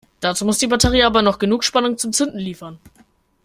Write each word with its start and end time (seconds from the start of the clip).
Dazu 0.19 0.45
muss 0.45 0.57
die 0.57 0.65
Batterie 0.65 1.03
aber 1.03 1.21
noch 1.21 1.37
genug 1.37 1.63
Spannung 1.63 1.95
zum 1.99 2.11
Zünden 2.11 2.39
liefern. 2.39 2.79